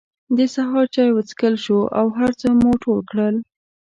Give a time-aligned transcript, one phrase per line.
[0.37, 3.35] د سهار چای وڅکل شو او هر څه مو ټول کړل.